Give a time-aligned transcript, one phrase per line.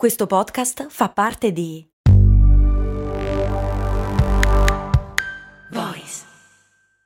[0.00, 1.86] Questo podcast fa parte di
[5.72, 6.22] Voice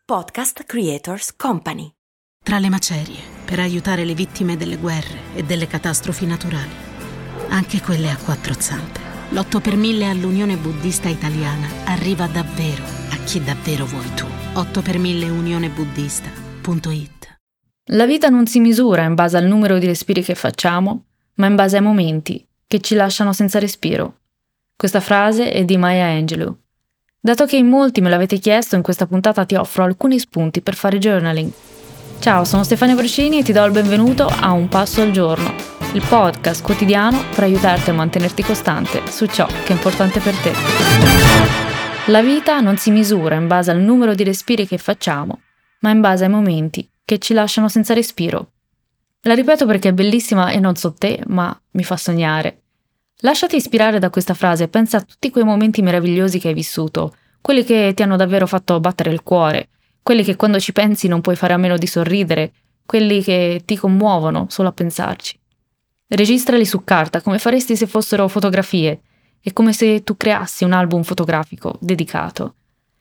[0.07, 1.91] Podcast Creators Company.
[2.41, 6.70] Tra le macerie, per aiutare le vittime delle guerre e delle catastrofi naturali,
[7.49, 9.00] anche quelle a quattro zampe,
[9.30, 14.26] l'8 per 1000 all'Unione Buddista Italiana arriva davvero a chi davvero vuoi tu.
[14.52, 17.38] 8 per 1000 unionebuddista.it
[17.86, 21.56] La vita non si misura in base al numero di respiri che facciamo, ma in
[21.56, 24.16] base ai momenti che ci lasciano senza respiro.
[24.77, 26.56] Questa frase è di Maya Angelou.
[27.20, 30.74] Dato che in molti me l'avete chiesto, in questa puntata ti offro alcuni spunti per
[30.74, 31.52] fare journaling.
[32.19, 35.55] Ciao, sono Stefania Brocini e ti do il benvenuto a Un Passo al Giorno,
[35.92, 40.52] il podcast quotidiano per aiutarti a mantenerti costante su ciò che è importante per te.
[42.06, 45.42] La vita non si misura in base al numero di respiri che facciamo,
[45.83, 48.50] ma in base ai momenti che ci lasciano senza respiro.
[49.20, 52.59] La ripeto perché è bellissima e non so te, ma mi fa sognare.
[53.24, 57.14] Lasciati ispirare da questa frase e pensa a tutti quei momenti meravigliosi che hai vissuto,
[57.41, 59.70] quelli che ti hanno davvero fatto battere il cuore,
[60.03, 62.52] quelli che quando ci pensi non puoi fare a meno di sorridere,
[62.84, 65.39] quelli che ti commuovono solo a pensarci.
[66.06, 69.00] Registrali su carta come faresti se fossero fotografie,
[69.41, 72.56] è come se tu creassi un album fotografico dedicato.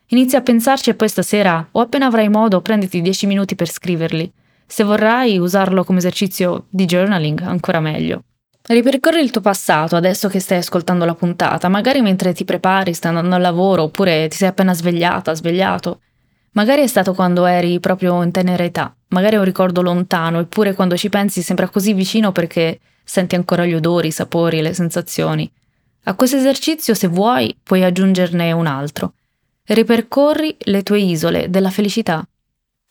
[0.08, 4.32] Inizia a pensarci e poi stasera, o appena avrai modo, prenditi 10 minuti per scriverli.
[4.66, 8.24] Se vorrai usarlo come esercizio di journaling, ancora meglio.
[8.66, 13.14] Ripercorri il tuo passato adesso che stai ascoltando la puntata, magari mentre ti prepari, stai
[13.14, 16.00] andando al lavoro oppure ti sei appena svegliata, svegliato.
[16.52, 20.76] Magari è stato quando eri proprio in tenera età, magari è un ricordo lontano, eppure
[20.76, 25.52] quando ci pensi sembra così vicino perché senti ancora gli odori, i sapori, le sensazioni.
[26.04, 29.16] A questo esercizio, se vuoi, puoi aggiungerne un altro.
[29.66, 32.26] Ripercorri le tue isole della felicità.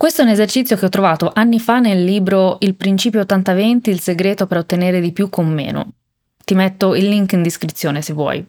[0.03, 4.01] Questo è un esercizio che ho trovato anni fa nel libro Il principio 80-20, il
[4.01, 5.93] segreto per ottenere di più con meno.
[6.45, 8.45] Ti metto il link in descrizione se vuoi.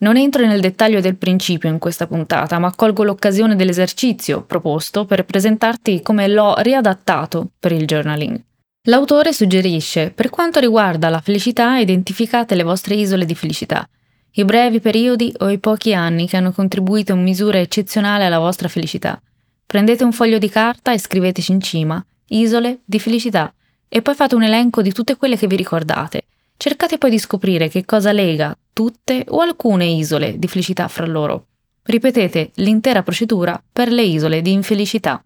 [0.00, 5.24] Non entro nel dettaglio del principio in questa puntata, ma colgo l'occasione dell'esercizio proposto per
[5.24, 8.42] presentarti come l'ho riadattato per il journaling.
[8.88, 13.88] L'autore suggerisce, per quanto riguarda la felicità, identificate le vostre isole di felicità,
[14.32, 18.66] i brevi periodi o i pochi anni che hanno contribuito in misura eccezionale alla vostra
[18.66, 19.20] felicità.
[19.66, 23.52] Prendete un foglio di carta e scriveteci in cima isole di felicità
[23.88, 26.26] e poi fate un elenco di tutte quelle che vi ricordate.
[26.56, 31.46] Cercate poi di scoprire che cosa lega tutte o alcune isole di felicità fra loro.
[31.82, 35.22] Ripetete l'intera procedura per le isole di infelicità.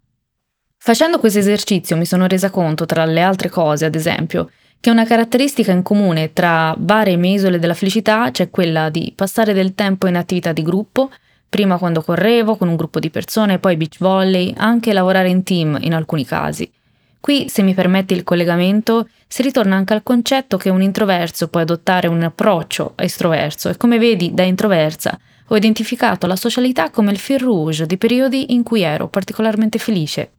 [0.76, 5.04] Facendo questo esercizio mi sono resa conto, tra le altre cose, ad esempio, che una
[5.04, 10.06] caratteristica in comune tra varie mie isole della felicità c'è quella di passare del tempo
[10.06, 11.10] in attività di gruppo,
[11.50, 15.76] prima quando correvo con un gruppo di persone, poi beach volley, anche lavorare in team
[15.82, 16.72] in alcuni casi.
[17.20, 21.60] Qui, se mi permetti il collegamento, si ritorna anche al concetto che un introverso può
[21.60, 25.18] adottare un approccio estroverso e come vedi da introversa
[25.52, 30.32] ho identificato la socialità come il fil rouge di periodi in cui ero particolarmente felice.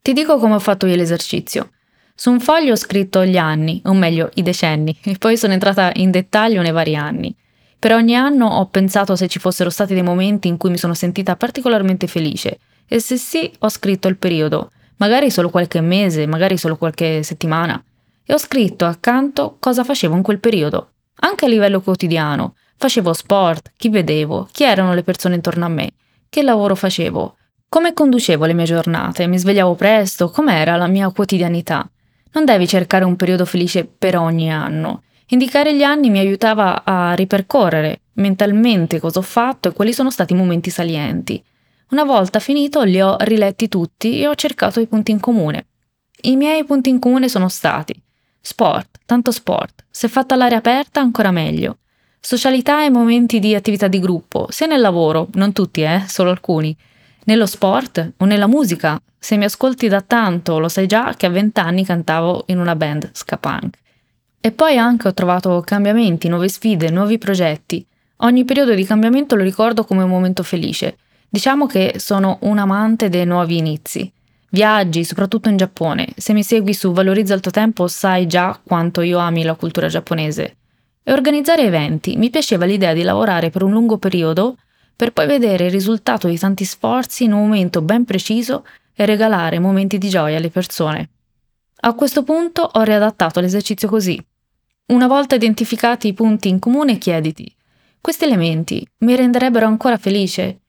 [0.00, 1.70] Ti dico come ho fatto io l'esercizio.
[2.14, 5.90] Su un foglio ho scritto gli anni, o meglio i decenni, e poi sono entrata
[5.94, 7.34] in dettaglio nei vari anni.
[7.82, 10.94] Per ogni anno ho pensato se ci fossero stati dei momenti in cui mi sono
[10.94, 16.56] sentita particolarmente felice e se sì ho scritto il periodo, magari solo qualche mese, magari
[16.56, 17.82] solo qualche settimana,
[18.24, 22.54] e ho scritto accanto cosa facevo in quel periodo, anche a livello quotidiano.
[22.76, 25.90] Facevo sport, chi vedevo, chi erano le persone intorno a me,
[26.28, 27.36] che lavoro facevo,
[27.68, 31.90] come conducevo le mie giornate, mi svegliavo presto, com'era la mia quotidianità.
[32.30, 35.02] Non devi cercare un periodo felice per ogni anno.
[35.32, 40.34] Indicare gli anni mi aiutava a ripercorrere mentalmente cosa ho fatto e quali sono stati
[40.34, 41.42] i momenti salienti.
[41.92, 45.68] Una volta finito li ho riletti tutti e ho cercato i punti in comune.
[46.22, 47.98] I miei punti in comune sono stati
[48.42, 51.78] sport, tanto sport, se fatta all'aria aperta ancora meglio.
[52.20, 56.76] Socialità e momenti di attività di gruppo, sia nel lavoro, non tutti, eh, solo alcuni,
[57.24, 59.00] nello sport o nella musica.
[59.18, 63.10] Se mi ascolti da tanto lo sai già che a vent'anni cantavo in una band
[63.12, 63.80] ska punk.
[64.44, 67.86] E poi anche ho trovato cambiamenti, nuove sfide, nuovi progetti.
[68.24, 70.96] Ogni periodo di cambiamento lo ricordo come un momento felice.
[71.28, 74.12] Diciamo che sono un amante dei nuovi inizi.
[74.50, 76.08] Viaggi, soprattutto in Giappone.
[76.16, 79.86] Se mi segui su Valorizza il tuo tempo sai già quanto io ami la cultura
[79.86, 80.56] giapponese.
[81.04, 82.16] E organizzare eventi.
[82.16, 84.56] Mi piaceva l'idea di lavorare per un lungo periodo
[84.96, 89.60] per poi vedere il risultato di tanti sforzi in un momento ben preciso e regalare
[89.60, 91.10] momenti di gioia alle persone.
[91.82, 94.20] A questo punto ho riadattato l'esercizio così.
[94.92, 97.50] Una volta identificati i punti in comune, chiediti:
[97.98, 100.60] questi elementi mi renderebbero ancora felice?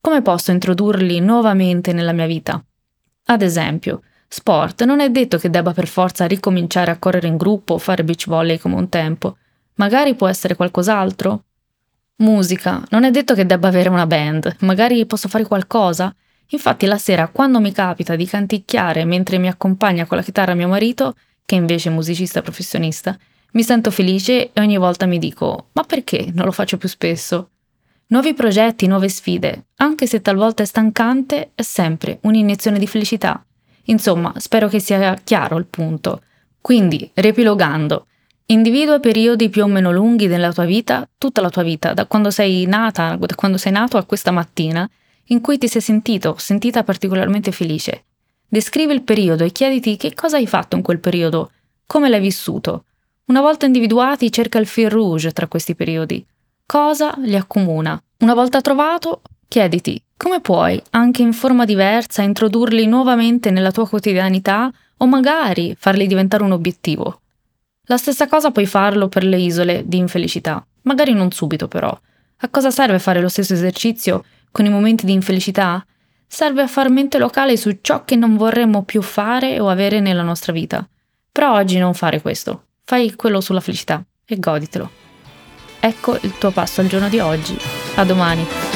[0.00, 2.60] Come posso introdurli nuovamente nella mia vita?
[3.26, 7.74] Ad esempio, sport non è detto che debba per forza ricominciare a correre in gruppo
[7.74, 9.36] o fare beach volley come un tempo,
[9.74, 11.44] Magari può essere qualcos'altro?
[12.16, 12.82] Musica.
[12.90, 14.56] Non è detto che debba avere una band.
[14.62, 16.12] Magari posso fare qualcosa?
[16.48, 20.66] Infatti la sera, quando mi capita di canticchiare mentre mi accompagna con la chitarra mio
[20.66, 21.14] marito,
[21.44, 23.16] che invece è musicista professionista,
[23.52, 27.50] mi sento felice e ogni volta mi dico: ma perché non lo faccio più spesso?
[28.08, 33.44] Nuovi progetti, nuove sfide, anche se talvolta è stancante, è sempre un'iniezione di felicità.
[33.84, 36.22] Insomma, spero che sia chiaro il punto.
[36.60, 38.06] Quindi, riepilogando,
[38.46, 42.30] individua periodi più o meno lunghi della tua vita, tutta la tua vita, da quando
[42.30, 44.88] sei nata, da quando sei nato a questa mattina,
[45.30, 48.04] in cui ti sei sentito, sentita particolarmente felice.
[48.48, 51.50] Descrivi il periodo e chiediti che cosa hai fatto in quel periodo,
[51.86, 52.84] come l'hai vissuto,
[53.28, 56.24] una volta individuati, cerca il fil rouge tra questi periodi.
[56.66, 58.00] Cosa li accomuna?
[58.18, 64.68] Una volta trovato, chiediti come puoi, anche in forma diversa, introdurli nuovamente nella tua quotidianità
[64.96, 67.20] o magari farli diventare un obiettivo.
[67.82, 71.96] La stessa cosa puoi farlo per le isole di infelicità, magari non subito però.
[72.38, 75.86] A cosa serve fare lo stesso esercizio con i momenti di infelicità?
[76.26, 80.22] Serve a far mente locale su ciò che non vorremmo più fare o avere nella
[80.22, 80.86] nostra vita.
[81.30, 82.64] Però oggi non fare questo.
[82.88, 84.90] Fai quello sulla felicità e goditelo.
[85.78, 87.54] Ecco il tuo passo al giorno di oggi.
[87.96, 88.67] A domani.